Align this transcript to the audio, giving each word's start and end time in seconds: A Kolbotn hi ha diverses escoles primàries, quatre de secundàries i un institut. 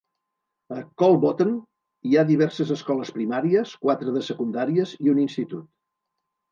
A 0.75 0.77
Kolbotn 1.01 1.51
hi 2.11 2.17
ha 2.21 2.25
diverses 2.31 2.73
escoles 2.79 3.15
primàries, 3.19 3.77
quatre 3.87 4.19
de 4.19 4.27
secundàries 4.33 5.01
i 5.07 5.17
un 5.17 5.23
institut. 5.29 5.71